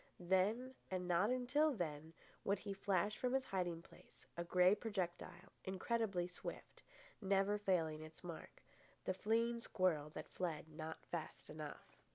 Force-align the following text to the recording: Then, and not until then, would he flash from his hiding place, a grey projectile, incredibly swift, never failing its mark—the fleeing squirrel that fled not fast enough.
Then, 0.19 0.73
and 0.89 1.07
not 1.07 1.29
until 1.29 1.75
then, 1.75 2.13
would 2.43 2.57
he 2.57 2.73
flash 2.73 3.15
from 3.19 3.33
his 3.33 3.45
hiding 3.45 3.83
place, 3.83 4.25
a 4.35 4.43
grey 4.43 4.73
projectile, 4.73 5.51
incredibly 5.63 6.27
swift, 6.27 6.81
never 7.21 7.59
failing 7.59 8.01
its 8.01 8.23
mark—the 8.23 9.13
fleeing 9.13 9.59
squirrel 9.59 10.09
that 10.15 10.31
fled 10.33 10.67
not 10.69 11.05
fast 11.05 11.51
enough. 11.51 11.99